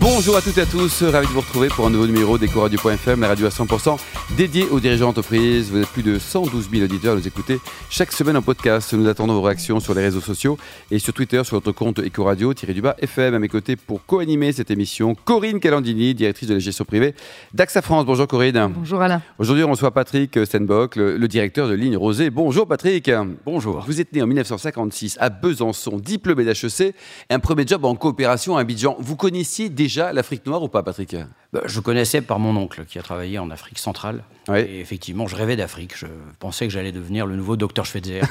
Bonjour 0.00 0.34
à 0.34 0.40
toutes 0.40 0.56
et 0.56 0.62
à 0.62 0.66
tous, 0.66 1.02
ravi 1.02 1.26
de 1.26 1.32
vous 1.32 1.40
retrouver 1.40 1.68
pour 1.68 1.86
un 1.86 1.90
nouveau 1.90 2.06
numéro 2.06 2.38
d'Ecoradio.fm, 2.38 3.20
la 3.20 3.28
radio 3.28 3.44
à 3.44 3.50
100% 3.50 3.98
dédiée 4.34 4.64
aux 4.70 4.80
dirigeants 4.80 5.08
d'entreprise. 5.08 5.70
Vous 5.70 5.76
êtes 5.76 5.88
plus 5.88 6.02
de 6.02 6.18
112 6.18 6.70
000 6.72 6.84
auditeurs 6.84 7.12
à 7.12 7.16
nous 7.16 7.28
écouter 7.28 7.60
chaque 7.90 8.10
semaine 8.10 8.38
en 8.38 8.40
podcast. 8.40 8.94
Nous 8.94 9.06
attendons 9.08 9.34
vos 9.34 9.42
réactions 9.42 9.78
sur 9.78 9.92
les 9.92 10.00
réseaux 10.00 10.22
sociaux 10.22 10.56
et 10.90 10.98
sur 10.98 11.12
Twitter 11.12 11.44
sur 11.44 11.56
notre 11.56 11.72
compte 11.72 11.98
Ecoradio-du-bas 11.98 12.96
FM. 12.98 13.34
À 13.34 13.38
mes 13.38 13.48
côtés 13.48 13.76
pour 13.76 14.02
co-animer 14.06 14.52
cette 14.52 14.70
émission, 14.70 15.14
Corinne 15.14 15.60
Calandini, 15.60 16.14
directrice 16.14 16.48
de 16.48 16.54
la 16.54 16.60
gestion 16.60 16.86
privée 16.86 17.14
d'AXA 17.52 17.82
France. 17.82 18.06
Bonjour 18.06 18.26
Corinne. 18.26 18.72
Bonjour 18.74 19.02
Alain. 19.02 19.20
Aujourd'hui, 19.38 19.64
on 19.64 19.70
reçoit 19.70 19.90
Patrick 19.90 20.38
Stenbock, 20.46 20.96
le, 20.96 21.18
le 21.18 21.28
directeur 21.28 21.68
de 21.68 21.74
Ligne 21.74 21.98
Rosée. 21.98 22.30
Bonjour 22.30 22.66
Patrick. 22.66 23.10
Bonjour. 23.44 23.84
Vous 23.86 24.00
êtes 24.00 24.14
né 24.14 24.22
en 24.22 24.26
1956 24.26 25.18
à 25.20 25.28
Besançon, 25.28 25.98
diplômé 25.98 26.46
d'HEC, 26.46 26.94
un 27.28 27.38
premier 27.38 27.66
job 27.66 27.84
en 27.84 27.94
coopération 27.96 28.56
à 28.56 28.62
Abidjan. 28.62 28.96
Vous 28.98 29.16
connaissiez 29.16 29.68
déjà 29.68 29.89
l'Afrique 29.96 30.46
noire 30.46 30.62
ou 30.62 30.68
pas, 30.68 30.82
Patrick? 30.82 31.16
Bah, 31.52 31.62
Je 31.64 31.80
connaissais 31.80 32.20
par 32.20 32.38
mon 32.38 32.56
oncle 32.56 32.84
qui 32.84 32.98
a 32.98 33.02
travaillé 33.02 33.38
en 33.38 33.50
Afrique 33.50 33.78
centrale. 33.78 34.22
Oui. 34.48 34.60
Et 34.60 34.80
effectivement, 34.80 35.26
je 35.26 35.36
rêvais 35.36 35.56
d'Afrique. 35.56 35.96
Je 35.96 36.06
pensais 36.38 36.66
que 36.66 36.72
j'allais 36.72 36.92
devenir 36.92 37.26
le 37.26 37.36
nouveau 37.36 37.56
docteur 37.56 37.84
Schweitzer. 37.86 38.22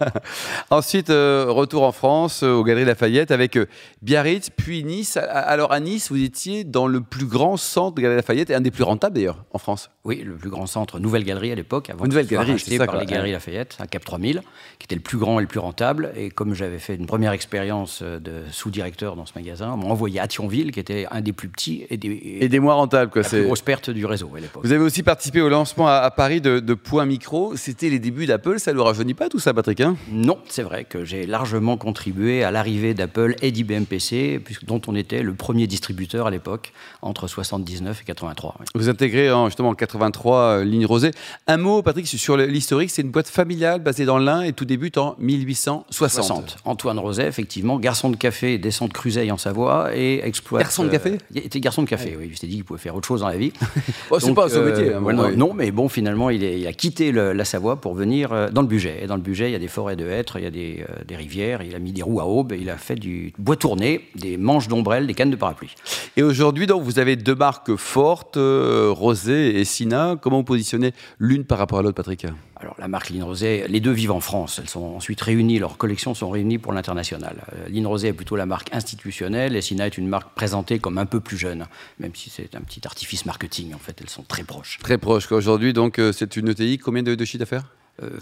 Ensuite, 0.70 1.10
euh, 1.10 1.46
retour 1.48 1.82
en 1.82 1.92
France, 1.92 2.42
euh, 2.42 2.52
aux 2.52 2.64
Galeries 2.64 2.84
Lafayette, 2.84 3.30
avec 3.30 3.56
euh, 3.56 3.66
Biarritz, 4.02 4.50
puis 4.50 4.84
Nice. 4.84 5.16
Alors 5.16 5.72
à 5.72 5.80
Nice, 5.80 6.10
vous 6.10 6.22
étiez 6.22 6.64
dans 6.64 6.86
le 6.86 7.00
plus 7.00 7.26
grand 7.26 7.56
centre 7.56 7.96
de 7.96 8.02
Galeries 8.02 8.16
Lafayette, 8.16 8.50
et 8.50 8.54
un 8.54 8.60
des 8.60 8.70
plus 8.70 8.84
rentables 8.84 9.16
d'ailleurs, 9.16 9.44
en 9.52 9.58
France. 9.58 9.90
Oui, 10.04 10.22
le 10.24 10.34
plus 10.34 10.50
grand 10.50 10.66
centre, 10.66 10.98
Nouvelle 10.98 11.24
Galerie 11.24 11.52
à 11.52 11.54
l'époque, 11.54 11.90
avant 11.90 12.06
Nouvelle 12.06 12.26
Galerie, 12.26 12.58
ça, 12.58 12.78
par 12.78 12.86
quoi. 12.88 13.00
les 13.00 13.06
Galeries 13.06 13.32
Lafayette, 13.32 13.76
à 13.78 13.86
Cap 13.86 14.04
3000, 14.04 14.42
qui 14.78 14.84
était 14.84 14.94
le 14.94 15.02
plus 15.02 15.18
grand 15.18 15.38
et 15.38 15.42
le 15.42 15.48
plus 15.48 15.60
rentable. 15.60 16.12
Et 16.16 16.30
comme 16.30 16.54
j'avais 16.54 16.78
fait 16.78 16.94
une 16.94 17.06
première 17.06 17.32
expérience 17.32 18.02
de 18.02 18.42
sous-directeur 18.50 19.16
dans 19.16 19.26
ce 19.26 19.32
magasin, 19.36 19.72
on 19.72 19.76
m'a 19.76 19.86
envoyé 19.86 20.20
à 20.20 20.28
Thionville, 20.28 20.72
qui 20.72 20.80
était 20.80 21.06
un 21.10 21.20
des 21.20 21.32
plus 21.32 21.48
petits 21.48 21.86
et 21.90 21.96
des, 21.96 22.41
Et 22.42 22.48
des 22.48 22.58
moins 22.60 22.74
rentables, 22.74 23.10
quoi. 23.10 23.22
la 23.22 23.28
plus 23.28 23.44
grosse 23.44 23.60
perte 23.62 23.88
du 23.90 24.04
réseau 24.04 24.30
à 24.36 24.40
l'époque. 24.40 24.64
Vous 24.64 24.72
avez 24.72 24.82
aussi 24.82 25.02
participé 25.02 25.40
au 25.40 25.48
lancement 25.48 25.88
à, 25.88 25.92
à 25.94 26.10
Paris 26.10 26.40
de, 26.40 26.60
de 26.60 26.74
Point 26.74 27.06
Micro. 27.06 27.56
C'était 27.56 27.88
les 27.88 27.98
débuts 27.98 28.26
d'Apple. 28.26 28.58
Ça 28.58 28.72
ne 28.72 28.76
nous 28.78 28.84
rajeunit 28.84 29.14
pas 29.14 29.28
tout 29.28 29.38
ça, 29.38 29.54
Patrick 29.54 29.80
hein? 29.80 29.96
Non, 30.10 30.38
c'est 30.48 30.62
vrai 30.62 30.84
que 30.84 31.04
j'ai 31.04 31.24
largement 31.26 31.76
contribué 31.76 32.42
à 32.44 32.50
l'arrivée 32.50 32.94
d'Apple 32.94 33.36
et 33.42 33.50
d'IBM 33.52 33.84
PC, 33.84 34.40
dont 34.66 34.80
on 34.88 34.94
était 34.96 35.22
le 35.22 35.34
premier 35.34 35.66
distributeur 35.66 36.26
à 36.26 36.30
l'époque, 36.30 36.72
entre 37.00 37.28
79 37.28 38.00
et 38.02 38.04
83. 38.04 38.56
oui. 38.60 38.66
Vous 38.74 38.88
intégrez 38.88 39.30
en, 39.30 39.46
justement 39.46 39.68
en 39.70 39.74
83 39.74 40.36
euh, 40.38 40.64
Ligne 40.64 40.86
Rosée. 40.86 41.12
Un 41.46 41.56
mot, 41.58 41.82
Patrick, 41.82 42.06
sur 42.08 42.36
le- 42.36 42.46
l'historique. 42.46 42.90
C'est 42.90 43.02
une 43.02 43.10
boîte 43.10 43.28
familiale 43.28 43.80
basée 43.80 44.04
dans 44.04 44.18
l'Ain 44.18 44.42
et 44.42 44.52
tout 44.52 44.64
débute 44.64 44.98
en 44.98 45.14
1860. 45.20 46.24
60. 46.24 46.56
Antoine 46.64 46.98
Roset, 46.98 47.26
effectivement, 47.26 47.78
garçon 47.78 48.10
de 48.10 48.16
café, 48.16 48.58
descend 48.58 48.88
de 48.88 48.92
Cruseille 48.94 49.30
en 49.30 49.38
Savoie 49.38 49.90
et 49.94 50.26
exploite. 50.26 50.62
Garçon 50.62 50.84
de 50.84 50.88
café? 50.88 51.18
Il 51.34 51.38
était 51.38 51.60
garçon 51.60 51.82
de 51.82 51.88
café, 51.88 52.16
oui. 52.18 52.31
Il 52.32 52.36
s'était 52.36 52.46
dit 52.48 52.54
qu'il 52.56 52.64
pouvait 52.64 52.80
faire 52.80 52.96
autre 52.96 53.06
chose 53.06 53.20
dans 53.20 53.28
la 53.28 53.36
vie. 53.36 53.52
Oh, 54.10 54.18
c'est 54.20 54.34
pas 54.34 54.48
son 54.48 54.58
euh, 54.58 54.70
métier, 54.70 54.92
hein, 54.92 54.98
voilà, 55.00 55.22
ouais. 55.22 55.36
Non, 55.36 55.54
mais 55.54 55.70
bon, 55.70 55.88
finalement, 55.88 56.28
il, 56.30 56.42
est- 56.44 56.58
il 56.60 56.66
a 56.66 56.72
quitté 56.72 57.12
le- 57.12 57.32
la 57.32 57.44
Savoie 57.44 57.80
pour 57.80 57.94
venir 57.94 58.32
euh, 58.32 58.48
dans 58.50 58.60
le 58.62 58.66
budget. 58.66 58.98
Et 59.02 59.06
dans 59.06 59.16
le 59.16 59.22
budget, 59.22 59.48
il 59.48 59.52
y 59.52 59.56
a 59.56 59.58
des 59.58 59.68
forêts 59.68 59.96
de 59.96 60.06
hêtres, 60.06 60.36
il 60.38 60.44
y 60.44 60.46
a 60.46 60.50
des, 60.50 60.84
euh, 60.88 61.02
des 61.06 61.16
rivières, 61.16 61.62
il 61.62 61.74
a 61.74 61.78
mis 61.78 61.92
des 61.92 62.02
roues 62.02 62.20
à 62.20 62.26
aube, 62.26 62.52
il 62.58 62.68
a 62.68 62.76
fait 62.76 62.96
du 62.96 63.32
bois 63.38 63.56
tourné, 63.56 64.02
des 64.16 64.36
manches 64.36 64.68
d'ombrelle, 64.68 65.06
des 65.06 65.14
cannes 65.14 65.30
de 65.30 65.36
parapluie. 65.36 65.74
Et 66.16 66.22
aujourd'hui, 66.22 66.66
donc, 66.66 66.82
vous 66.82 66.98
avez 66.98 67.16
deux 67.16 67.34
marques 67.34 67.76
fortes, 67.76 68.36
Rosé 68.38 69.58
et 69.60 69.64
Sina. 69.64 70.16
Comment 70.20 70.38
vous 70.38 70.44
positionnez 70.44 70.92
l'une 71.18 71.44
par 71.44 71.58
rapport 71.58 71.78
à 71.78 71.82
l'autre, 71.82 71.94
Patrick? 71.96 72.26
Alors, 72.62 72.76
la 72.78 72.86
marque 72.86 73.10
Line 73.10 73.24
Rosé, 73.24 73.66
les 73.68 73.80
deux 73.80 73.90
vivent 73.90 74.12
en 74.12 74.20
France. 74.20 74.60
Elles 74.62 74.68
sont 74.68 74.84
ensuite 74.94 75.20
réunies, 75.20 75.58
leurs 75.58 75.78
collections 75.78 76.14
sont 76.14 76.30
réunies 76.30 76.58
pour 76.58 76.72
l'international. 76.72 77.42
Euh, 77.54 77.68
Line 77.68 77.88
Rosé 77.88 78.08
est 78.08 78.12
plutôt 78.12 78.36
la 78.36 78.46
marque 78.46 78.72
institutionnelle 78.72 79.56
et 79.56 79.60
Sina 79.60 79.86
est 79.88 79.98
une 79.98 80.06
marque 80.06 80.32
présentée 80.36 80.78
comme 80.78 80.96
un 80.96 81.06
peu 81.06 81.18
plus 81.18 81.36
jeune, 81.36 81.66
même 81.98 82.14
si 82.14 82.30
c'est 82.30 82.54
un 82.54 82.60
petit 82.60 82.80
artifice 82.86 83.26
marketing. 83.26 83.74
En 83.74 83.78
fait, 83.78 83.98
elles 84.00 84.08
sont 84.08 84.22
très 84.22 84.44
proches. 84.44 84.78
Très 84.80 84.96
proche. 84.96 85.26
quoi. 85.26 85.38
Aujourd'hui, 85.38 85.72
donc, 85.72 85.98
euh, 85.98 86.12
c'est 86.12 86.36
une 86.36 86.48
ETI. 86.50 86.78
Combien 86.78 87.02
de, 87.02 87.16
de 87.16 87.24
chiffre 87.24 87.40
d'affaires? 87.40 87.64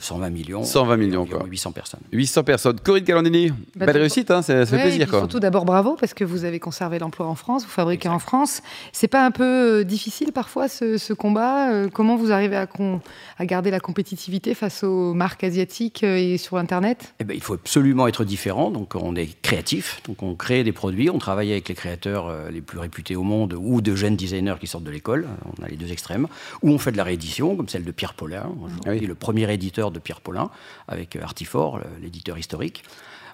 120 0.00 0.30
millions. 0.30 0.62
120 0.64 0.96
millions, 0.96 1.24
et 1.24 1.28
quoi. 1.28 1.44
800 1.46 1.72
personnes. 1.72 2.00
800 2.12 2.42
personnes. 2.44 2.80
Corinne 2.80 3.04
Calandini, 3.04 3.50
Bah, 3.76 3.86
belle 3.86 3.98
réussite, 3.98 4.30
hein, 4.30 4.42
ça, 4.42 4.66
ça 4.66 4.66
fait 4.66 4.76
Ouais, 4.76 4.80
et 4.80 4.84
plaisir. 4.84 5.00
puis 5.06 5.10
Quoi. 5.10 5.18
surtout 5.20 5.40
d'abord 5.40 5.64
bravo 5.64 5.96
parce 5.98 6.12
que 6.12 6.24
vous 6.24 6.44
avez 6.44 6.58
conservé 6.58 6.98
l'emploi 6.98 7.26
en 7.26 7.34
France, 7.34 7.62
vous 7.64 7.70
fabriquez 7.70 8.08
en 8.08 8.18
France. 8.18 8.62
C'est 8.92 9.08
pas 9.08 9.24
un 9.24 9.30
peu 9.30 9.80
euh, 9.80 9.84
difficile 9.84 10.32
parfois 10.32 10.68
ce, 10.68 10.98
ce 10.98 11.12
combat 11.12 11.70
Euh, 11.70 11.88
Comment 11.92 12.16
vous 12.16 12.32
arrivez 12.32 12.56
à, 12.56 12.66
con- 12.66 13.00
à 13.38 13.46
garder 13.46 13.70
la 13.70 13.80
compétitivité 13.80 14.54
face 14.54 14.82
aux 14.82 15.14
marques 15.14 15.44
asiatiques 15.44 16.02
euh, 16.04 16.16
et 16.16 16.36
sur 16.36 16.56
Internet? 16.58 17.14
Eh 17.20 17.24
ben, 17.24 17.34
il 17.34 17.42
faut 17.42 17.54
absolument 17.54 18.06
être 18.08 18.24
différent. 18.24 18.70
Donc, 18.70 18.94
on 18.96 19.14
est 19.16 19.40
créatif. 19.40 20.02
Donc, 20.06 20.22
on 20.22 20.34
crée 20.34 20.64
des 20.64 20.72
produits. 20.72 21.08
On 21.10 21.18
travaille 21.18 21.52
avec 21.52 21.68
les 21.68 21.74
créateurs 21.74 22.26
euh, 22.28 22.50
les 22.50 22.60
plus 22.60 22.78
réputés 22.78 23.16
au 23.16 23.22
monde 23.22 23.54
ou 23.58 23.80
de 23.80 23.94
jeunes 23.94 24.16
designers 24.16 24.56
qui 24.60 24.66
sortent 24.66 24.84
de 24.84 24.90
l'école. 24.90 25.26
On 25.58 25.62
a 25.64 25.68
les 25.68 25.76
deux 25.76 25.90
extrêmes. 25.92 26.26
Ou 26.62 26.70
on 26.70 26.78
fait 26.78 26.92
de 26.92 26.96
la 26.96 27.04
réédition, 27.04 27.56
comme 27.56 27.68
celle 27.68 27.84
de 27.84 27.92
Pierre 27.92 28.14
Paulin. 28.14 28.50
Aujourd'hui, 28.62 28.80
Ah 28.86 28.90
oui. 28.90 29.00
le 29.00 29.14
premier 29.14 29.50
éditeur 29.60 29.90
de 29.90 29.98
Pierre 29.98 30.22
Paulin, 30.22 30.50
avec 30.88 31.16
euh, 31.16 31.22
Artifort, 31.22 31.80
l'éditeur 32.00 32.38
historique. 32.38 32.82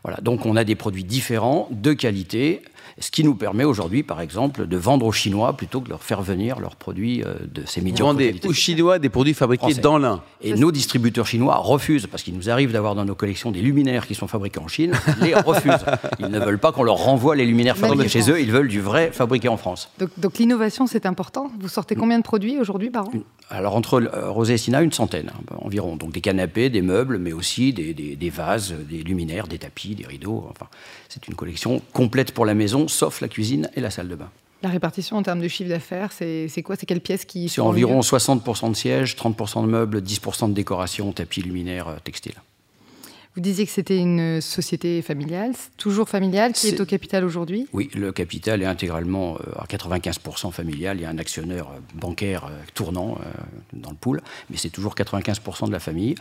Voilà. 0.05 0.19
Donc, 0.23 0.47
on 0.47 0.57
a 0.57 0.65
des 0.65 0.75
produits 0.75 1.05
différents, 1.05 1.69
de 1.71 1.93
qualité, 1.93 2.62
ce 2.99 3.11
qui 3.11 3.25
nous 3.25 3.34
permet 3.34 3.65
aujourd'hui, 3.65 4.03
par 4.03 4.21
exemple, 4.23 4.67
de 4.67 4.77
vendre 4.77 5.05
aux 5.05 5.12
Chinois 5.12 5.55
plutôt 5.55 5.81
que 5.81 5.87
de 5.87 5.91
leur 5.91 6.03
faire 6.03 6.23
venir 6.23 6.61
leurs 6.61 6.77
produits 6.77 7.23
euh, 7.23 7.34
de 7.53 7.62
ces 7.67 7.81
Vous 7.81 7.87
médiocres 7.87 8.12
vendez 8.12 8.41
aux 8.47 8.53
Chinois 8.55 8.99
des 8.99 9.09
produits 9.11 9.34
fabriqués 9.34 9.65
Français. 9.67 9.81
dans 9.83 9.99
l'Ain. 9.99 10.23
Et 10.41 10.55
nos 10.55 10.73
distributeurs 10.73 11.27
chinois 11.27 11.57
refusent, 11.57 12.07
parce 12.07 12.23
qu'il 12.23 12.34
nous 12.34 12.49
arrive 12.49 12.73
d'avoir 12.73 12.95
dans 12.95 13.05
nos 13.05 13.15
collections 13.15 13.51
des 13.51 13.61
luminaires 13.61 14.07
qui 14.07 14.15
sont 14.15 14.29
fabriqués 14.29 14.61
en 14.61 14.69
Chine, 14.69 14.93
ils 15.21 15.25
les 15.27 15.34
refusent. 15.34 15.84
Ils 16.21 16.27
ne 16.28 16.39
veulent 16.39 16.59
pas 16.59 16.73
qu'on 16.73 16.84
leur 16.84 16.97
renvoie 16.97 17.37
les 17.37 17.45
luminaires 17.45 17.77
fabriqués 17.77 18.09
chez 18.09 18.31
eux, 18.31 18.41
ils 18.41 18.51
veulent 18.53 18.69
du 18.69 18.81
vrai 18.81 19.11
fabriqué 19.13 19.49
en 19.49 19.57
France. 19.59 19.91
Donc, 19.99 20.11
donc 20.17 20.39
l'innovation 20.39 20.87
c'est 20.87 21.05
important. 21.07 21.51
Vous 21.61 21.69
sortez 21.69 21.97
combien 21.97 22.19
de 22.19 22.25
produits 22.25 22.59
aujourd'hui 22.59 22.91
par 22.91 23.09
an 23.09 23.13
Alors 23.51 23.77
entre 23.77 24.01
euh, 24.03 24.31
Rosé 24.31 24.55
et 24.55 24.59
Sina, 24.59 24.81
une 24.83 24.93
centaine 24.93 25.31
hein, 25.34 25.57
environ. 25.61 25.97
Donc 25.97 26.13
des 26.13 26.21
canapés, 26.23 26.71
des 26.71 26.83
meubles, 26.83 27.19
mais 27.19 27.33
aussi 27.33 27.73
des, 27.75 27.93
des- 27.93 28.17
des 28.17 28.31
vases, 28.31 28.75
des 28.89 29.03
luminaires, 29.03 29.49
des 29.49 29.59
tapis, 29.59 29.85
des 29.94 30.06
rideaux. 30.06 30.47
Enfin, 30.50 30.66
c'est 31.08 31.28
une 31.28 31.34
collection 31.34 31.80
complète 31.92 32.32
pour 32.32 32.44
la 32.47 32.54
maison, 32.54 32.88
sauf 32.88 33.20
la 33.20 33.28
cuisine 33.28 33.70
et 33.74 33.80
la 33.80 33.91
salle 33.91 34.08
de 34.08 34.14
bain. 34.14 34.30
La 34.62 34.70
répartition 34.70 35.16
en 35.16 35.22
termes 35.22 35.41
de 35.41 35.48
chiffre 35.48 35.69
d'affaires, 35.69 36.12
c'est 36.12 36.62
quoi? 36.64 36.76
C'est 36.76 36.86
quelles 36.86 37.00
pièces 37.00 37.24
qui 37.24 37.48
C'est 37.48 37.60
environ 37.60 37.97
mieux? 37.97 38.00
60% 38.00 38.70
de 38.70 38.76
sièges, 38.76 39.14
30% 39.14 39.62
de 39.62 39.69
meubles, 39.69 40.00
10% 40.00 40.48
de 40.48 40.54
décoration, 40.54 41.12
tapis, 41.12 41.42
luminaires, 41.42 41.88
euh, 41.88 41.97
textiles. 42.02 42.34
Vous 43.36 43.42
disiez 43.42 43.66
que 43.66 43.70
c'était 43.70 43.98
une 43.98 44.41
société 44.41 45.02
familiale, 45.02 45.52
toujours 45.76 46.08
familiale, 46.08 46.54
qui 46.54 46.69
est, 46.69 46.80
au 46.80 46.86
capital 46.86 47.22
aujourd'hui? 47.22 47.66
Oui, 47.74 47.91
le 47.94 48.10
capital 48.10 48.62
est 48.62 48.66
intégralement 48.66 49.36
euh, 49.36 49.60
à 49.60 49.66
95% 49.66 50.50
familial. 50.52 50.97
Il 50.97 51.02
y 51.02 51.04
a 51.04 51.10
un 51.10 51.19
actionnaire 51.19 51.66
euh, 51.66 51.80
bancaire 51.94 52.47
euh, 52.47 52.56
tournant 52.72 53.19
euh, 53.20 53.24
dans 53.74 53.91
le 53.91 53.97
pool, 53.97 54.22
mais 54.48 54.56
c'est 54.56 54.70
toujours 54.70 54.94
95% 54.94 55.66
de 55.66 55.72
la 55.72 55.80
famille. 55.80 56.14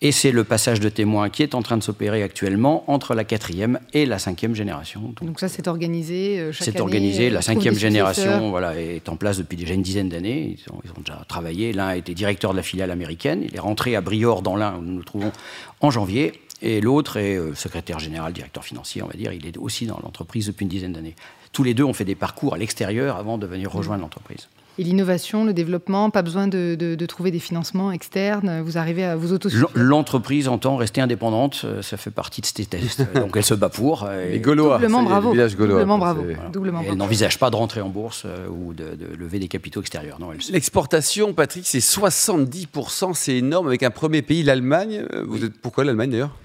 Et 0.00 0.12
c'est 0.12 0.30
le 0.30 0.44
passage 0.44 0.80
de 0.80 0.88
témoin 0.88 1.28
qui 1.28 1.42
est 1.42 1.54
en 1.54 1.62
train 1.62 1.76
de 1.76 1.82
s'opérer 1.82 2.22
actuellement 2.22 2.90
entre 2.90 3.14
la 3.14 3.24
quatrième 3.24 3.78
et 3.92 4.04
la 4.06 4.18
cinquième 4.18 4.54
génération. 4.54 5.00
Donc, 5.00 5.24
Donc 5.24 5.40
ça, 5.40 5.48
c'est 5.48 5.68
organisé 5.68 6.52
chaque 6.52 6.66
c'est 6.66 6.80
organisé. 6.80 7.30
La 7.30 7.40
cinquième 7.40 7.74
génération 7.74 8.50
voilà, 8.50 8.78
est 8.78 9.08
en 9.08 9.16
place 9.16 9.38
depuis 9.38 9.56
déjà 9.56 9.72
une 9.72 9.80
dizaine 9.80 10.10
d'années. 10.10 10.58
Ils 10.58 10.72
ont, 10.72 10.80
ils 10.84 10.90
ont 10.90 11.00
déjà 11.00 11.24
travaillé. 11.28 11.72
L'un 11.72 11.86
a 11.86 11.96
été 11.96 12.12
directeur 12.12 12.52
de 12.52 12.56
la 12.58 12.62
filiale 12.62 12.90
américaine. 12.90 13.42
Il 13.42 13.56
est 13.56 13.60
rentré 13.60 13.96
à 13.96 14.02
Briord 14.02 14.42
dans 14.42 14.56
l'un 14.56 14.76
où 14.76 14.82
nous 14.82 14.92
nous 14.92 15.04
trouvons 15.04 15.32
en 15.80 15.90
janvier. 15.90 16.32
Et 16.62 16.80
l'autre 16.80 17.18
est 17.18 17.36
euh, 17.36 17.54
secrétaire 17.54 17.98
général, 17.98 18.32
directeur 18.32 18.64
financier, 18.64 19.02
on 19.02 19.06
va 19.06 19.14
dire. 19.14 19.32
Il 19.32 19.46
est 19.46 19.56
aussi 19.58 19.86
dans 19.86 20.00
l'entreprise 20.02 20.46
depuis 20.46 20.64
une 20.64 20.70
dizaine 20.70 20.92
d'années. 20.92 21.14
Tous 21.52 21.62
les 21.62 21.74
deux 21.74 21.84
ont 21.84 21.92
fait 21.92 22.04
des 22.04 22.14
parcours 22.14 22.54
à 22.54 22.58
l'extérieur 22.58 23.16
avant 23.16 23.38
de 23.38 23.46
venir 23.46 23.70
rejoindre 23.70 24.02
l'entreprise. 24.02 24.48
Et 24.78 24.84
l'innovation, 24.84 25.44
le 25.44 25.54
développement, 25.54 26.10
pas 26.10 26.20
besoin 26.22 26.48
de, 26.48 26.76
de- 26.78 26.94
de 26.94 27.06
trouver 27.06 27.30
des 27.30 27.38
financements 27.38 27.92
externes. 27.92 28.60
Vous 28.62 28.76
arrivez 28.76 29.04
à 29.04 29.16
vous 29.16 29.32
autosuffire. 29.32 29.68
L'entreprise 29.74 30.48
entend 30.48 30.76
rester 30.76 31.00
indépendante, 31.00 31.62
euh, 31.64 31.80
ça 31.80 31.96
fait 31.96 32.10
partie 32.10 32.42
de 32.42 32.46
ses 32.46 32.66
tests. 32.66 33.02
Donc 33.14 33.34
elle 33.36 33.44
se 33.44 33.54
bat 33.54 33.70
pour. 33.70 34.04
euh, 34.04 34.32
et- 34.34 34.38
Gaulois. 34.40 34.74
Doublement 34.76 35.02
bravo. 35.02 35.28
Le 35.28 35.32
village 35.34 35.56
gaulois. 35.56 35.74
Doublement 35.76 35.98
bravo. 35.98 36.22
Doublement 36.52 36.82
elle 36.86 36.94
n'envisage 36.96 37.38
pas 37.38 37.48
de 37.50 37.56
rentrer 37.56 37.80
en 37.80 37.88
bourse 37.88 38.24
euh, 38.26 38.48
ou 38.48 38.74
de, 38.74 38.84
de 38.94 39.16
lever 39.16 39.38
des 39.38 39.48
capitaux 39.48 39.80
extérieurs. 39.80 40.20
Non, 40.20 40.32
elle 40.32 40.42
se- 40.42 40.52
L'exportation, 40.52 41.32
Patrick, 41.32 41.66
c'est 41.66 41.78
70%, 41.80 43.14
c'est 43.14 43.36
énorme, 43.36 43.68
avec 43.68 43.82
un 43.82 43.90
premier 43.90 44.20
pays, 44.22 44.42
l'Allemagne. 44.42 45.04
Vous 45.26 45.44
êtes 45.44 45.54
pourquoi 45.58 45.84
l'Allemagne 45.84 46.10
d'ailleurs? 46.10 46.36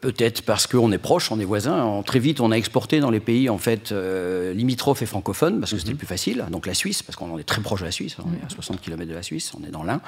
Peut-être 0.00 0.40
parce 0.40 0.66
qu'on 0.66 0.90
est 0.92 0.98
proche, 0.98 1.30
on 1.30 1.38
est 1.38 1.44
voisins. 1.44 2.02
Très 2.06 2.18
vite, 2.18 2.40
on 2.40 2.50
a 2.50 2.54
exporté 2.54 3.00
dans 3.00 3.10
les 3.10 3.20
pays 3.20 3.50
en 3.50 3.58
fait 3.58 3.92
euh, 3.92 4.54
limitrophes 4.54 5.02
et 5.02 5.06
francophones 5.06 5.60
parce 5.60 5.72
que 5.72 5.78
c'était 5.78 5.90
mhm. 5.90 5.98
plus 5.98 6.06
facile. 6.06 6.46
Donc 6.50 6.64
la 6.64 6.72
Suisse, 6.72 7.02
parce 7.02 7.16
qu'on 7.16 7.38
est 7.38 7.44
très 7.44 7.60
proche 7.60 7.80
de 7.80 7.84
la 7.84 7.90
Suisse. 7.90 8.16
On 8.18 8.32
est 8.32 8.46
à 8.46 8.48
60 8.48 8.80
km 8.80 9.06
de 9.06 9.14
la 9.14 9.22
Suisse. 9.22 9.52
On 9.60 9.62
est 9.62 9.70
dans 9.70 9.82
l'Ain, 9.82 10.00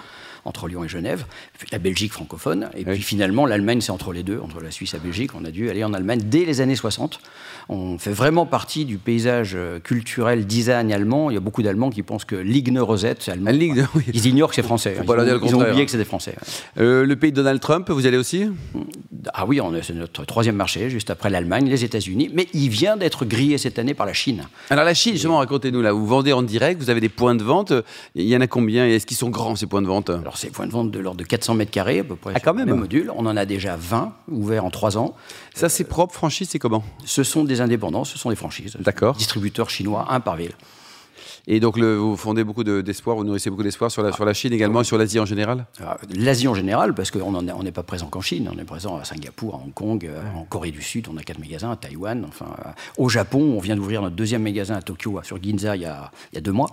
entre 0.47 0.67
Lyon 0.69 0.83
et 0.85 0.89
Genève. 0.89 1.27
Puis 1.59 1.69
la 1.73 1.79
Belgique 1.79 2.13
francophone. 2.13 2.71
Et 2.75 2.87
puis 2.87 3.03
finalement, 3.03 3.45
l'Allemagne, 3.45 3.83
c'est 3.83 3.93
entre 3.93 4.15
les 4.15 4.23
deux, 4.23 4.41
entre 4.41 4.63
la 4.63 4.71
Suisse 4.71 4.95
et 4.95 4.97
la 4.97 5.03
Belgique. 5.03 5.33
On 5.35 5.45
a 5.45 5.51
dû 5.51 5.69
aller 5.69 5.85
en 5.85 5.93
Allemagne 5.93 6.23
dès 6.25 6.47
les 6.47 6.63
années 6.63 6.75
60. 6.75 7.21
On 7.69 7.99
fait 7.99 8.13
vraiment 8.13 8.47
partie 8.47 8.87
du 8.87 8.97
paysage 8.97 9.53
euh, 9.57 9.79
culturel 9.79 10.47
design 10.47 10.91
allemand. 10.91 11.29
Il 11.29 11.35
y 11.35 11.37
a 11.37 11.41
beaucoup 11.41 11.63
d'Allemands 11.63 11.91
qui 11.91 12.03
pensent 12.03 12.25
que 12.25 12.37
Ligne 12.37 12.81
Rosette, 12.81 13.19
c'est 13.21 13.33
allemand. 13.33 13.51
Ils 13.51 14.27
ignorent 14.27 14.49
que 14.49 14.55
c'est 14.55 14.63
français. 14.63 14.97
Ils, 15.03 15.55
ont, 15.55 15.61
oublié 15.61 15.85
que 15.85 15.91
c'était 15.91 16.07
français. 16.07 16.35
Euh, 16.79 17.05
le 17.05 17.17
pays 17.17 17.31
de 17.31 17.37
Donald 17.37 17.61
Trump, 17.61 17.91
vous 17.91 18.07
y 18.07 18.09
allez 18.09 18.17
aussi? 18.17 18.49
Ah 19.35 19.47
oui, 19.47 19.61
c'est 19.83 19.95
notre 19.95 20.25
troisième 20.25 20.57
marché, 20.57 20.91
juste 20.91 21.11
après 21.11 21.31
l'Allemagne, 21.31 21.69
les 21.69 21.85
États-Unis, 21.85 22.31
mais 22.33 22.49
il 22.53 22.69
vient 22.69 22.97
d'être 22.97 23.25
grillé 23.25 23.59
cette 23.59 23.79
année 23.79 23.95
par 23.95 24.07
la 24.07 24.13
Chine. 24.13 24.49
Alors 24.71 24.85
la 24.85 24.95
Chine, 24.95 25.13
justement, 25.13 25.39
racontez-nous 25.39 25.83
là, 25.83 25.93
vous 25.93 26.07
vendez 26.07 26.33
en 26.33 26.43
direct, 26.43 26.81
vous 26.81 26.91
avez 26.91 27.01
des 27.01 27.09
points 27.09 27.35
de 27.35 27.43
vente, 27.43 27.73
il 28.15 28.25
y 28.25 28.37
en 28.37 28.41
a 28.41 28.47
combien 28.47 28.87
Est-ce 28.87 29.07
qu'ils 29.07 29.17
sont 29.17 29.31
grands 29.31 29.57
ces 29.57 29.67
points 29.67 29.83
de 29.83 29.87
vente? 29.87 30.11
Alors 30.11 30.37
ces 30.37 30.51
points 30.51 30.67
de 30.67 30.73
vente 30.73 30.91
de 30.91 30.99
l'ordre 30.99 31.19
de 31.19 31.25
400 31.25 31.55
mètres 31.55 31.71
carrés 31.71 32.01
à 32.01 32.05
peu 32.05 32.17
près. 32.17 32.33
Ah 32.35 32.41
quand 32.41 32.55
même. 32.55 32.73
Module. 32.75 33.11
On 33.17 33.27
en 33.27 33.37
a 33.37 33.47
déjà 33.47 33.77
20 33.77 34.13
ouverts 34.29 34.65
en 34.65 34.71
3 34.71 34.99
ans. 34.99 35.15
Ça 35.55 35.69
c'est 35.69 35.85
propre, 35.85 36.15
franchise, 36.15 36.49
c'est 36.51 36.59
comment? 36.59 36.85
Ce 37.05 37.23
sont 37.23 37.45
des 37.45 37.61
indépendants, 37.61 38.05
ce 38.05 38.19
sont 38.19 38.31
des 38.31 38.37
franchises. 38.37 38.77
D'accord. 38.81 39.17
Distributeurs 39.17 39.71
chinois, 39.71 40.07
un 40.11 40.21
par 40.21 40.37
ville. 40.37 40.53
Et 41.49 41.61
donc, 41.61 41.79
le, 41.79 41.95
vous 41.95 42.17
fondez 42.17 42.43
beaucoup 42.43 42.65
d'espoir, 42.65 43.17
vous 43.17 43.23
nourrissez 43.23 43.51
beaucoup 43.51 43.63
d'espoir 43.63 43.89
sur 43.91 44.03
la, 44.03 44.11
sur 44.11 44.25
la 44.25 44.35
Chine 44.35 44.53
également 44.53 44.81
et 44.81 44.85
sur 44.85 44.99
l'Asie 44.99 45.21
en 45.21 45.27
général? 45.27 45.67
Ah, 45.81 45.97
L'Asie 46.13 46.49
en 46.49 46.55
général, 46.55 46.93
parce 46.93 47.13
qu'on 47.13 47.43
n'est 47.63 47.73
pas 47.73 47.85
présent 47.85 48.07
qu'en 48.07 48.21
Chine, 48.21 48.51
on 48.53 48.59
est 48.59 48.65
présent 48.65 48.97
à 48.97 49.05
Singapour, 49.05 49.55
à 49.55 49.59
Hong 49.59 49.73
Kong, 49.73 50.05
euh, 50.07 50.21
en 50.35 50.43
Corée 50.45 50.73
du 50.73 50.83
Sud, 50.83 51.07
on 51.09 51.17
a 51.17 51.23
quatre 51.23 51.39
magasins, 51.39 51.71
à 51.71 51.77
Taïwan, 51.77 52.25
enfin, 52.27 52.47
euh, 52.67 52.71
au 52.99 53.09
Japon, 53.09 53.55
on 53.57 53.61
vient 53.61 53.77
d'ouvrir 53.77 54.03
notre 54.03 54.17
deuxième 54.17 54.43
magasin 54.43 54.75
à 54.75 54.83
Tokyo, 54.83 55.21
sur 55.23 55.41
Ginza, 55.41 55.77
il 55.77 55.83
y 55.83 55.87
a, 55.87 56.11
il 56.33 56.35
y 56.35 56.39
a 56.39 56.41
deux 56.41 56.53
mois. 56.53 56.71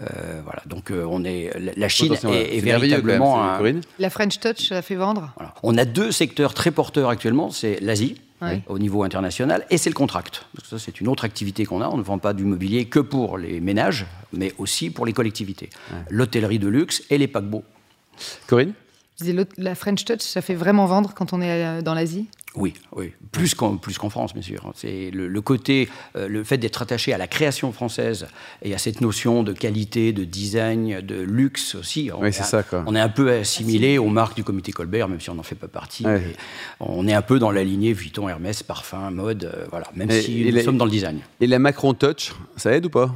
Euh, 0.00 0.40
voilà, 0.44 0.62
donc 0.66 0.92
on 0.92 1.24
est, 1.24 1.50
la 1.76 1.88
Chine 1.88 2.14
est, 2.14 2.60
véritablement. 2.60 3.58
La 3.98 4.10
French 4.10 4.38
Touch, 4.40 4.68
ça 4.68 4.82
fait 4.82 4.94
vendre 4.94 5.32
On 5.62 5.76
a 5.78 5.84
deux 5.84 6.12
secteurs 6.12 6.54
très 6.54 6.70
porteurs 6.70 7.08
actuellement 7.08 7.50
c'est 7.50 7.80
l'Asie, 7.80 8.20
au 8.68 8.78
niveau 8.78 9.02
international, 9.02 9.64
et 9.70 9.78
c'est 9.78 9.90
le 9.90 9.94
contract. 9.94 10.44
ça, 10.64 10.78
c'est 10.78 11.00
une 11.00 11.08
autre 11.08 11.24
activité 11.24 11.64
qu'on 11.64 11.80
a. 11.80 11.88
On 11.88 11.96
ne 11.96 12.02
vend 12.02 12.18
pas 12.18 12.34
du 12.34 12.44
mobilier 12.44 12.84
que 12.84 13.00
pour 13.00 13.38
les 13.38 13.60
ménages, 13.60 14.06
mais 14.32 14.52
aussi 14.58 14.90
pour 14.90 15.06
les 15.06 15.12
collectivités. 15.12 15.70
L'hôtellerie 16.10 16.58
de 16.58 16.68
luxe 16.68 17.02
et 17.10 17.18
les 17.18 17.28
paquebots. 17.28 17.64
Corinne? 18.46 18.74
La 19.56 19.74
French 19.74 20.04
Touch, 20.04 20.20
ça 20.20 20.42
fait 20.42 20.54
vraiment 20.54 20.86
vendre 20.86 21.14
quand 21.14 21.32
on 21.32 21.40
est 21.40 21.64
euh, 21.64 21.82
dans 21.82 21.94
l'Asie 21.94 22.26
oui, 22.56 22.72
oui, 22.92 23.12
plus 23.32 23.54
qu'en 23.54 23.76
plus 23.76 23.98
qu'en 23.98 24.08
France, 24.08 24.32
bien 24.32 24.42
sûr. 24.42 24.72
C'est 24.74 25.10
le, 25.10 25.40
côté, 25.40 25.88
euh, 26.16 26.26
le 26.26 26.42
fait 26.42 26.56
d'être 26.58 26.80
attaché 26.82 27.12
à 27.12 27.18
la 27.18 27.26
création 27.26 27.70
française 27.70 28.26
et 28.62 28.74
à 28.74 28.78
cette 28.78 29.00
notion 29.00 29.42
de 29.42 29.52
qualité, 29.52 30.12
de 30.12 30.24
design, 30.24 31.00
de 31.00 31.20
luxe 31.20 31.74
aussi. 31.74 32.10
On, 32.14 32.22
oui, 32.22 32.32
c'est 32.32 32.44
ça, 32.44 32.62
quoi. 32.62 32.82
on 32.86 32.94
est 32.94 33.00
un 33.00 33.10
peu 33.10 33.30
assimilé 33.30 33.98
aux 33.98 34.08
marques 34.08 34.36
du 34.36 34.44
Comité 34.44 34.72
Colbert, 34.72 35.08
même 35.08 35.20
si 35.20 35.28
on 35.28 35.34
n'en 35.34 35.42
fait 35.42 35.54
pas 35.54 35.68
partie. 35.68 36.06
On 36.80 37.06
est 37.06 37.14
un 37.14 37.22
peu 37.22 37.38
dans 37.38 37.50
la 37.50 37.62
lignée 37.62 37.92
Vuitton, 37.92 38.28
Hermès, 38.28 38.62
parfum, 38.62 39.10
mode, 39.10 39.44
euh, 39.44 39.66
voilà. 39.70 39.86
Même 39.94 40.10
si 40.10 40.50
nous 40.50 40.60
sommes 40.60 40.78
dans 40.78 40.84
le 40.84 40.90
design. 40.90 41.20
Et 41.40 41.46
la 41.46 41.58
Macron 41.58 41.94
Touch, 41.94 42.32
ça 42.56 42.72
aide 42.72 42.86
ou 42.86 42.90
pas? 42.90 43.14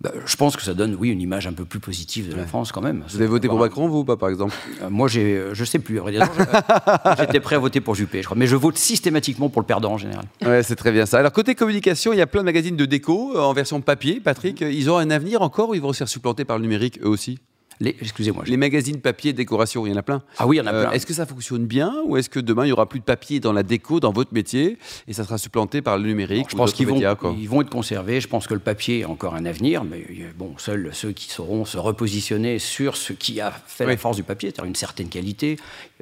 Bah, 0.00 0.12
je 0.26 0.36
pense 0.36 0.56
que 0.56 0.62
ça 0.62 0.74
donne, 0.74 0.96
oui, 0.98 1.08
une 1.10 1.20
image 1.20 1.46
un 1.46 1.52
peu 1.52 1.64
plus 1.64 1.80
positive 1.80 2.30
de 2.30 2.36
la 2.36 2.46
France 2.46 2.70
quand 2.70 2.80
même. 2.80 3.02
Vous 3.08 3.16
avez 3.16 3.26
voté 3.26 3.48
pour 3.48 3.58
Macron, 3.58 3.88
vous, 3.88 4.04
pas 4.04 4.16
par 4.16 4.28
exemple? 4.28 4.54
euh, 4.82 4.90
Moi, 4.90 5.08
j'ai, 5.08 5.36
euh, 5.36 5.54
je 5.54 5.64
sais 5.64 5.78
plus. 5.80 6.00
J'étais 7.18 7.40
prêt 7.40 7.56
à 7.56 7.58
voter 7.58 7.80
pour 7.80 7.94
Juppé, 7.94 8.20
je 8.20 8.26
crois. 8.26 8.36
Mais 8.36 8.46
je 8.46 8.56
vote 8.56 8.78
systématiquement 8.78 9.48
pour 9.48 9.62
le 9.62 9.66
perdant 9.66 9.92
en 9.92 9.98
général. 9.98 10.24
Ouais, 10.44 10.62
c'est 10.62 10.76
très 10.76 10.92
bien 10.92 11.06
ça. 11.06 11.18
Alors, 11.18 11.32
côté 11.32 11.54
communication, 11.54 12.12
il 12.12 12.18
y 12.18 12.22
a 12.22 12.26
plein 12.26 12.42
de 12.42 12.46
magazines 12.46 12.76
de 12.76 12.84
déco 12.86 13.32
euh, 13.36 13.40
en 13.40 13.52
version 13.52 13.80
papier. 13.80 14.20
Patrick, 14.20 14.60
ils 14.60 14.90
ont 14.90 14.98
un 14.98 15.10
avenir 15.10 15.42
encore 15.42 15.70
ou 15.70 15.74
ils 15.74 15.80
vont 15.80 15.92
se 15.92 15.98
faire 15.98 16.08
supplanter 16.08 16.44
par 16.44 16.58
le 16.58 16.62
numérique 16.62 16.98
eux 17.02 17.08
aussi? 17.08 17.38
Les, 17.80 17.96
excusez-moi. 18.00 18.44
Les 18.46 18.56
magazines 18.56 19.00
papier 19.00 19.32
décoration, 19.32 19.86
il 19.86 19.90
y 19.90 19.92
en 19.92 19.96
a 19.96 20.02
plein. 20.02 20.22
Ah 20.38 20.46
oui, 20.46 20.56
il 20.56 20.58
y 20.58 20.62
en 20.62 20.66
a 20.66 20.70
plein. 20.72 20.90
est-ce 20.90 21.06
que 21.06 21.14
ça 21.14 21.26
fonctionne 21.26 21.66
bien 21.66 21.94
ou 22.06 22.16
est-ce 22.16 22.28
que 22.28 22.40
demain 22.40 22.66
il 22.66 22.70
y 22.70 22.72
aura 22.72 22.88
plus 22.88 23.00
de 23.00 23.04
papier 23.04 23.40
dans 23.40 23.52
la 23.52 23.62
déco, 23.62 24.00
dans 24.00 24.12
votre 24.12 24.34
métier, 24.34 24.78
et 25.06 25.12
ça 25.12 25.24
sera 25.24 25.38
supplanté 25.38 25.82
par 25.82 25.98
le 25.98 26.04
numérique 26.04 26.46
Je 26.50 26.56
pense 26.56 26.72
qu'ils 26.72 26.86
vont, 26.86 27.00
ils 27.38 27.48
vont 27.48 27.62
être 27.62 27.70
conservés. 27.70 28.20
Je 28.20 28.28
pense 28.28 28.46
que 28.46 28.54
le 28.54 28.60
papier 28.60 29.04
a 29.04 29.08
encore 29.08 29.34
un 29.34 29.44
avenir, 29.44 29.84
mais 29.84 30.04
bon, 30.36 30.54
seuls 30.58 30.90
ceux 30.92 31.12
qui 31.12 31.30
sauront 31.30 31.64
se 31.64 31.78
repositionner 31.78 32.58
sur 32.58 32.96
ce 32.96 33.12
qui 33.12 33.40
a 33.40 33.52
fait 33.66 33.86
la 33.86 33.96
force 33.96 34.16
du 34.16 34.22
papier, 34.22 34.50
c'est-à-dire 34.50 34.68
une 34.68 34.74
certaine 34.74 35.08
qualité. 35.08 35.56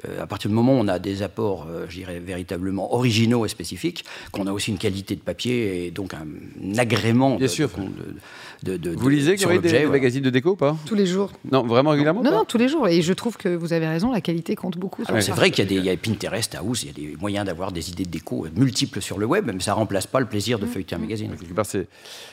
Euh, 0.07 0.21
à 0.21 0.27
partir 0.27 0.49
du 0.49 0.55
moment 0.55 0.73
où 0.73 0.79
on 0.79 0.87
a 0.87 0.99
des 0.99 1.23
apports, 1.23 1.65
euh, 1.69 1.85
je 1.89 1.95
dirais, 1.95 2.19
véritablement 2.19 2.93
originaux 2.93 3.45
et 3.45 3.49
spécifiques, 3.49 4.05
qu'on 4.31 4.47
a 4.47 4.51
aussi 4.51 4.71
une 4.71 4.77
qualité 4.77 5.15
de 5.15 5.21
papier 5.21 5.85
et 5.85 5.91
donc 5.91 6.13
un, 6.13 6.77
agrément. 6.77 7.35
Bien 7.35 7.47
sûr. 7.47 7.69
De, 8.63 8.77
de, 8.77 8.91
vous 8.91 9.09
lisez 9.09 9.37
sur 9.37 9.49
des 9.59 9.85
magazines 9.85 10.23
de 10.23 10.29
déco 10.29 10.51
ou 10.51 10.55
pas? 10.55 10.75
Tous 10.85 10.95
les 10.95 11.05
jours. 11.05 11.31
Non, 11.51 11.63
vraiment 11.67 11.91
régulièrement 11.91 12.23
Non, 12.23 12.31
non, 12.31 12.45
tous 12.45 12.57
les 12.57 12.67
jours. 12.67 12.87
Et 12.87 13.01
je 13.01 13.13
trouve 13.13 13.37
que 13.37 13.49
vous 13.49 13.73
avez 13.73 13.87
raison, 13.87 14.11
la 14.11 14.21
qualité 14.21 14.55
compte 14.55 14.77
beaucoup. 14.77 15.03
c'est 15.19 15.31
vrai 15.31 15.51
qu'il 15.51 15.71
y 15.71 15.89
a 15.89 15.97
Pinterest, 15.97 16.55
House, 16.55 16.83
il 16.83 16.87
y 16.87 16.89
a 16.89 16.93
des 16.93 17.17
moyens 17.19 17.45
d'avoir 17.45 17.71
des 17.71 17.89
idées 17.89 18.05
de 18.05 18.09
déco 18.09 18.47
multiples 18.55 19.01
sur 19.01 19.17
le 19.17 19.25
web, 19.25 19.49
mais 19.53 19.59
ça 19.59 19.71
ne 19.71 19.77
remplace 19.77 20.07
pas 20.07 20.19
le 20.19 20.25
plaisir 20.25 20.59
de 20.59 20.65
mmh. 20.65 20.69
feuilleter 20.69 20.95
un 20.95 20.99
magazine. 20.99 21.31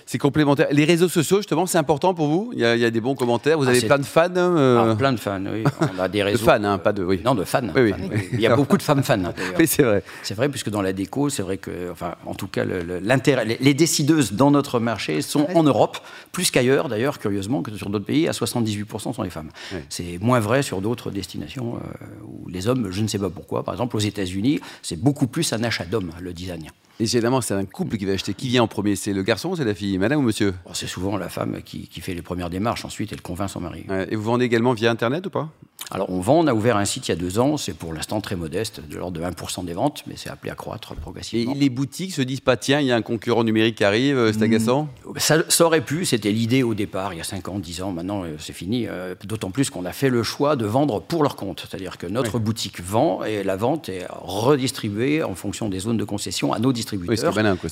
C'est 0.06 0.19
complémentaire. 0.19 0.69
Les 0.70 0.84
réseaux 0.84 1.08
sociaux, 1.08 1.38
justement, 1.38 1.66
c'est 1.66 1.78
important 1.78 2.14
pour 2.14 2.28
vous? 2.28 2.50
Il 2.54 2.60
y, 2.60 2.64
a, 2.64 2.90
des 2.90 3.00
bons 3.00 3.14
commentaires. 3.14 3.58
Vous 3.58 3.66
ah, 3.66 3.70
avez 3.70 3.81
plein 3.81 3.98
de 3.98 4.04
fans 4.04 4.28
euh 4.36 4.92
ah, 4.92 4.94
Plein 4.96 5.12
de 5.12 5.20
fans, 5.20 5.42
oui. 5.52 5.64
On 5.81 5.98
a 5.98 6.08
des 6.08 6.22
réseaux. 6.22 6.38
de 6.38 6.44
fans, 6.44 6.64
hein, 6.64 6.78
pas 6.78 6.92
de. 6.92 7.02
Oui. 7.02 7.20
Non, 7.25 7.34
de 7.34 7.44
fans. 7.44 7.62
Oui, 7.75 7.92
Il 8.32 8.40
y 8.40 8.46
a 8.46 8.56
beaucoup 8.56 8.76
de 8.76 8.82
femmes 8.82 9.02
fans. 9.02 9.32
Oui, 9.58 9.66
c'est 9.66 9.82
vrai. 9.82 10.02
C'est 10.22 10.34
vrai, 10.34 10.48
puisque 10.48 10.70
dans 10.70 10.82
la 10.82 10.92
déco, 10.92 11.28
c'est 11.31 11.42
vrai 11.42 11.56
que, 11.56 11.90
enfin, 11.90 12.14
en 12.26 12.34
tout 12.34 12.48
cas, 12.48 12.64
l'intérêt, 12.64 13.44
les, 13.60 13.75
décideuses 13.75 14.32
dans 14.32 14.50
notre 14.50 14.78
marché 14.78 15.20
sont 15.20 15.46
en 15.54 15.62
Europe, 15.62 15.98
plus 16.32 16.50
qu'ailleurs, 16.50 16.88
d'ailleurs, 16.88 17.19
curieusement, 17.19 17.62
que 17.62 17.75
sur 17.76 17.90
d'autres 17.90 18.04
pays, 18.04 18.28
à 18.28 18.32
78% 18.32 19.12
sont 19.12 19.23
les 19.24 19.30
femmes. 19.30 19.50
C'est 19.88 20.18
moins 20.20 20.40
vrai 20.40 20.62
sur 20.62 20.80
d'autres 20.80 21.10
destinations 21.10 21.76
euh, 21.76 22.04
où 22.24 22.48
les 22.48 22.68
hommes, 22.68 22.90
je 22.90 23.02
ne 23.02 23.08
sais 23.08 23.18
pas 23.18 23.30
pourquoi. 23.30 23.64
Par 23.64 23.74
exemple, 23.74 23.96
aux 23.96 24.00
États-Unis, 24.00 24.60
c'est 24.82 25.00
beaucoup 25.00 25.26
plus 25.26 25.52
un 25.52 25.62
achat 25.64 25.84
d'hommes, 25.84 26.12
le 26.20 26.32
design. 26.32 26.70
Généralement, 27.00 27.41
c'est 27.41 27.55
un 27.55 27.64
couple 27.64 27.96
qui 27.96 28.05
va 28.05 28.12
acheter. 28.12 28.35
Qui 28.35 28.49
vient 28.49 28.62
en 28.62 28.69
premier 28.69 28.96
C'est 28.96 29.12
le 29.12 29.23
garçon 29.23 29.56
c'est 29.56 29.64
la 29.64 29.75
fille 29.75 29.99
Madame 29.99 30.20
ou 30.20 30.23
monsieur? 30.23 30.55
C'est 30.73 30.87
souvent 30.87 31.17
la 31.17 31.29
femme 31.29 31.61
qui, 31.64 31.88
fait 32.00 32.14
les 32.14 32.23
premières 32.23 32.50
démarches. 32.50 32.85
Ensuite, 32.85 33.12
elle 33.12 33.23
convainc 33.23 33.50
son 33.50 33.61
mari. 33.61 33.85
et 34.11 34.17
vous 34.17 34.23
vendez 34.23 34.44
également 34.44 34.73
via 34.73 34.91
Internet 34.91 35.26
ou 35.26 35.31
pas? 35.31 35.50
Alors, 35.91 36.08
on 36.11 36.20
vend. 36.20 36.41
On 36.41 36.46
a 36.46 36.55
ouvert 36.55 36.76
un 36.76 36.85
site 36.85 37.08
il 37.08 37.11
y 37.11 37.12
a 37.12 37.17
deux 37.17 37.38
ans. 37.38 37.56
C'est 37.56 37.75
pour 37.75 37.93
l'instant 37.93 38.20
très 38.20 38.37
modeste, 38.37 38.81
de 38.88 38.96
l'ordre 38.96 39.20
de 39.20 39.25
1% 39.25 39.64
des 39.64 39.75
ventes, 39.75 40.02
mais 40.06 40.14
c'est 40.17 40.31
appelé 40.31 40.50
à 40.50 40.55
croître 40.55 40.94
progressivement. 40.94 41.52
Et 41.52 41.58
les 41.58 41.69
boutiques 41.69 42.12
se 42.12 42.23
disent 42.23 42.41
pas 42.41 42.56
tiens, 42.56 42.81
il 42.81 42.87
y 42.87 42.93
a 42.93 42.96
un 42.96 43.02
concurrent 43.02 43.44
numérique 43.44 43.76
qui 43.76 43.85
arrive, 43.85 44.17
euh, 44.17 44.32
c'est 44.32 44.41
hmm. 44.41 44.43
agaçant? 44.43 44.88
Ça, 45.19 45.43
aurait 45.61 45.85
pu. 45.85 46.05
C'était 46.05 46.32
l'idée 46.32 46.62
au 46.62 46.75
départ, 46.75 47.12
il 47.12 47.19
y 47.19 47.20
a 47.20 47.25
5 47.25 47.49
ans, 47.49 47.58
10 47.58 47.82
ans. 47.82 47.93
Maintenant, 47.93 48.25
euh, 48.25 48.37
c'est 48.38 48.52
fini. 48.52 48.87
Euh, 48.88 49.14
d'autant 49.25 49.50
plus 49.50 49.70
qu'on 49.70 49.85
a 49.85 49.93
fait 49.93 50.08
le 50.08 50.23
choix 50.23 50.56
de 50.56 50.64
vendre 50.64 51.00
pour 51.00 51.23
leur 51.23 51.37
compte. 51.37 51.67
C'est-à-dire 51.69 51.99
que 51.99 52.06
notre 52.06 52.38
boutique 52.38 52.81
vend 52.81 53.23
et 53.25 53.43
la 53.43 53.56
vente 53.56 53.88
est 53.88 54.06
redistribuée 54.11 55.23
en 55.23 55.35
fonction 55.35 55.69
des 55.69 55.81
zones 55.81 55.96
de 55.96 56.05
concession 56.05 56.52
à 56.52 56.58
nos 56.58 56.73
distributeurs 56.73 56.83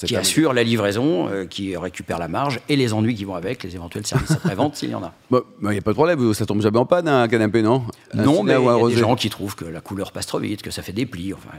qui 0.06 0.17
assure 0.17 0.53
la 0.53 0.62
livraison, 0.62 1.29
euh, 1.29 1.47
qui 1.47 1.76
récupère 1.76 2.19
la 2.19 2.29
marge 2.29 2.61
et 2.69 2.76
les 2.76 2.93
ennuis 2.93 3.14
qui 3.14 3.25
vont 3.25 3.35
avec, 3.35 3.62
les 3.62 3.75
éventuels 3.75 4.06
services 4.06 4.32
après-vente 4.32 4.76
s'il 4.76 4.91
y 4.91 4.94
en 4.94 5.03
a. 5.03 5.12
Il 5.31 5.41
bah, 5.61 5.73
n'y 5.73 5.79
a 5.79 5.82
pas 5.82 5.91
de 5.91 5.97
problème, 5.97 6.35
ça 6.35 6.47
tombe 6.47 6.61
jamais 6.61 6.79
en 6.79 6.87
panne 6.87 7.09
un 7.09 7.29
canapé, 7.29 7.62
non? 7.62 7.85
Non, 8.14 8.43
mais 8.43 8.55
il 8.55 8.64
y 8.64 8.69
a 8.69 8.88
des 8.88 8.97
gens 8.97 9.17
qui 9.17 9.31
trouvent 9.31 9.55
que 9.55 9.64
la 9.64 9.81
couleur 9.81 10.12
passe 10.12 10.26
trop 10.26 10.38
vite, 10.38 10.62
que 10.62 10.71
ça 10.71 10.83
fait 10.83 10.92
des 10.92 11.07
plis. 11.07 11.33
Enfin, 11.33 11.50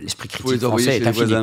l'esprit 0.00 0.28
critique 0.28 0.60
français 0.60 0.98
est 0.98 1.06
infini. 1.06 1.34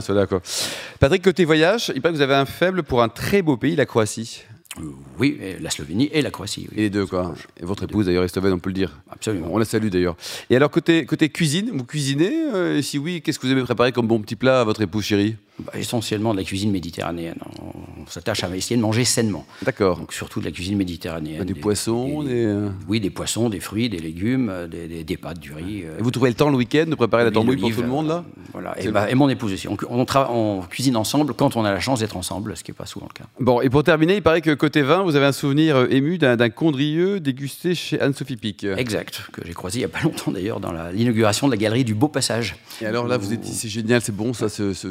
Patrick, 1.00 1.24
côté 1.24 1.46
voyage, 1.46 1.91
il 1.96 2.01
paraît 2.01 2.13
que 2.13 2.17
vous 2.17 2.24
avez 2.24 2.36
un 2.36 2.46
faible 2.46 2.84
pour 2.84 3.03
un 3.03 3.10
très 3.10 3.41
beau 3.41 3.57
pays, 3.57 3.75
la 3.75 3.86
Croatie. 3.86 4.43
Euh, 4.79 4.91
oui, 5.19 5.39
la 5.60 5.69
Slovénie 5.69 6.10
et 6.12 6.22
la 6.22 6.31
Croatie. 6.31 6.67
Et 6.75 6.81
les 6.81 6.89
deux, 6.89 7.05
quoi. 7.05 7.34
Et 7.60 7.65
votre 7.65 7.84
épouse, 7.84 8.05
d'ailleurs, 8.05 8.24
est 8.24 8.27
slovène, 8.27 8.53
on 8.53 8.60
peut 8.60 8.69
le 8.69 8.75
dire. 8.75 9.00
Absolument. 9.10 9.48
On 9.51 9.57
la 9.57 9.65
salue, 9.65 9.88
d'ailleurs. 9.88 10.15
Et 10.50 10.55
alors, 10.55 10.69
côté, 10.69 11.05
côté 11.05 11.29
cuisine, 11.29 11.72
vous 11.74 11.86
cuisinez 11.86 12.31
euh, 12.53 12.77
Et 12.77 12.81
si 12.81 12.98
oui, 12.98 13.22
qu'est-ce 13.22 13.39
que 13.39 13.48
vous 13.48 13.53
aimez 13.53 13.63
préparer 13.63 13.91
comme 13.91 14.07
bon 14.07 14.19
petit 14.22 14.36
plat 14.36 14.62
à 14.62 14.63
votre 14.63 14.81
épouse 14.81 15.05
chérie? 15.05 15.36
Bah, 15.59 15.73
essentiellement 15.75 16.33
de 16.33 16.37
la 16.37 16.43
cuisine 16.43 16.71
méditerranéenne. 16.71 17.39
On 17.63 18.09
s'attache 18.09 18.43
à 18.43 18.55
essayer 18.55 18.75
de 18.75 18.81
manger 18.81 19.05
sainement. 19.05 19.45
D'accord. 19.63 19.97
Donc 19.97 20.13
surtout 20.13 20.39
de 20.39 20.45
la 20.45 20.51
cuisine 20.51 20.77
méditerranéenne. 20.77 21.39
Bah, 21.39 21.45
des, 21.45 21.55
poissons 21.55 22.21
des, 22.21 22.45
euh, 22.45 22.69
Oui, 22.87 22.99
des 22.99 23.09
poissons, 23.09 23.49
des 23.49 23.59
fruits, 23.59 23.89
des 23.89 23.97
légumes, 23.97 24.49
euh, 24.51 24.67
des, 24.67 25.17
pâtes, 25.17 25.39
du 25.39 25.53
riz. 25.53 25.79
Et 25.79 26.01
vous 26.01 26.11
trouvez 26.11 26.29
le 26.29 26.35
temps 26.35 26.49
le 26.49 26.57
week-end 26.57 26.85
de 26.87 26.95
préparer 26.95 27.23
la 27.23 27.31
tambouille 27.31 27.57
pour 27.57 27.71
tout 27.71 27.81
le 27.81 27.87
monde 27.87 28.07
là 28.07 28.23
Voilà. 28.53 28.75
Et, 29.09 29.15
mon 29.15 29.29
épouse 29.29 29.51
aussi. 29.51 29.67
On, 29.67 29.77
on, 29.89 30.61
cuisine 30.61 30.95
ensemble 30.95 31.33
quand 31.33 31.55
on 31.55 31.65
a 31.65 31.71
la 31.71 31.79
chance 31.79 32.01
d'être 32.01 32.17
ensemble, 32.17 32.55
ce 32.55 32.63
qui 32.63 32.69
n'est 32.69 32.75
pas 32.75 32.85
souvent 32.85 33.07
le 33.09 33.17
cas. 33.17 33.27
Bon, 33.39 33.59
et 33.61 33.69
pour 33.69 33.83
terminer, 33.83 34.15
il 34.15 34.21
paraît 34.21 34.41
que 34.41 34.53
côté 34.53 34.83
vin, 34.83 35.01
vous 35.01 35.15
avez 35.15 35.25
un 35.25 35.31
souvenir 35.31 35.75
euh, 35.75 35.87
ému 35.89 36.19
d'un 36.19 36.49
condrieux 36.49 37.19
dégusté 37.19 37.73
chez 37.73 37.99
Anne-Sophie 37.99 38.37
Pic. 38.37 38.63
Exact, 38.63 39.23
que 39.33 39.41
j'ai 39.43 39.53
croisé 39.53 39.79
il 39.79 39.81
n'y 39.81 39.85
a 39.85 39.89
pas 39.89 40.01
longtemps 40.03 40.31
d'ailleurs 40.31 40.59
dans 40.59 40.71
l'inauguration 40.93 41.47
de 41.47 41.51
la 41.51 41.57
galerie 41.57 41.83
du 41.83 41.95
Beau 41.95 42.07
Passage. 42.09 42.57
Et 42.81 42.85
alors 42.85 43.07
là, 43.07 43.17
vous 43.17 43.33
êtes 43.33 43.41
dit, 43.41 43.53
c'est 43.53 43.69
génial, 43.69 44.01
c'est 44.01 44.15
bon 44.15 44.33
ça, 44.33 44.49
ce, 44.49 44.73
ce, 44.73 44.87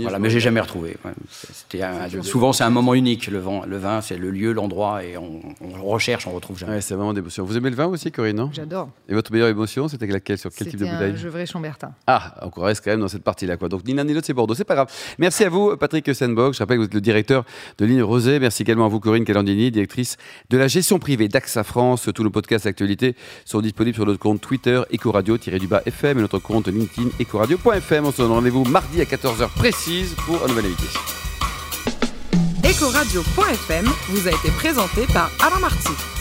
signé. 0.00 0.04
Voilà, 0.04 0.18
mais 0.18 0.30
j'ai 0.30 0.40
jamais 0.40 0.60
retrouvé. 0.60 0.96
Ouais. 1.04 1.12
C'était 1.30 1.82
un- 1.82 2.08
souvent, 2.22 2.52
c'est 2.52 2.64
un 2.64 2.70
moment 2.70 2.94
unique. 2.94 3.26
Le 3.28 3.38
vin, 3.38 3.62
le 3.66 3.78
vin 3.78 4.00
c'est 4.00 4.16
le 4.18 4.30
lieu, 4.30 4.52
l'endroit, 4.52 5.04
et 5.04 5.16
on, 5.16 5.40
on 5.60 5.82
recherche, 5.84 6.26
on 6.26 6.32
retrouve 6.32 6.58
jamais. 6.58 6.74
Ouais, 6.74 6.80
c'est 6.80 6.94
vraiment 6.94 7.12
d'émotion. 7.12 7.44
Vous 7.44 7.56
aimez 7.56 7.70
le 7.70 7.76
vin 7.76 7.86
aussi, 7.86 8.10
Corinne, 8.12 8.36
non? 8.36 8.50
J'adore. 8.52 8.88
Et 9.08 9.14
votre 9.14 9.32
meilleure 9.32 9.48
émotion, 9.48 9.88
c'était 9.88 10.06
laquelle? 10.06 10.38
Sur 10.38 10.50
quel 10.50 10.68
type 10.68 10.78
de 10.80 10.84
C'était 10.84 10.96
bouteille? 10.96 11.16
Gevrey 11.16 11.46
Chambertin. 11.46 11.92
Ah, 12.06 12.34
on 12.56 12.60
reste 12.60 12.82
quand 12.84 12.90
même 12.90 13.00
dans 13.00 13.08
cette 13.08 13.24
partie-là. 13.24 13.56
Quoi. 13.56 13.68
Donc 13.68 13.84
ni 13.86 13.94
l'un 13.94 14.04
ni 14.04 14.14
l'autre, 14.14 14.26
c'est 14.26 14.32
Bordeaux. 14.34 14.54
C'est 14.54 14.64
pas 14.64 14.74
grave. 14.74 14.88
Merci 15.18 15.44
à 15.44 15.48
vous, 15.48 15.76
Patrick 15.76 16.14
Senbog. 16.14 16.54
Je 16.54 16.58
rappelle 16.60 16.76
que 16.76 16.80
vous 16.82 16.86
êtes 16.86 16.94
le 16.94 17.00
directeur 17.00 17.44
de 17.78 17.84
Ligne 17.84 18.02
Rosé. 18.02 18.38
Merci 18.38 18.62
également 18.62 18.86
à 18.86 18.88
vous, 18.88 19.00
Corinne 19.00 19.24
Calandini, 19.24 19.70
directrice 19.70 20.16
de 20.50 20.56
la 20.58 20.68
gestion 20.68 20.98
privée 20.98 21.28
d'AXA 21.28 21.62
France. 21.64 22.08
Tous 22.14 22.22
nos 22.22 22.30
podcasts 22.30 22.66
actualités 22.66 23.14
sont 23.44 23.60
disponibles 23.60 23.94
sur 23.94 24.06
notre 24.06 24.18
compte 24.18 24.40
Twitter, 24.40 24.80
Ecoradio-du-bas 24.92 25.82
FM 25.86 26.18
et 26.18 26.20
notre 26.22 26.38
compte 26.38 26.68
LinkedIn, 26.68 27.08
Ecoradio.fm. 27.20 28.06
On 28.06 28.12
se 28.12 28.22
donne 28.22 28.32
rendez-vous 28.32 28.64
mardi 28.64 29.00
à 29.00 29.04
14h 29.04 29.48
pour 30.24 30.44
un 30.44 30.48
nouvel 30.48 30.66
invité. 30.66 30.86
Ecoradio.fm 32.64 33.88
vous 34.10 34.28
a 34.28 34.30
été 34.30 34.50
présenté 34.52 35.06
par 35.12 35.30
Alain 35.44 35.58
Marty. 35.58 36.19